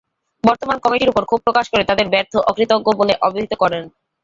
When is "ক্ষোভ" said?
1.25-1.39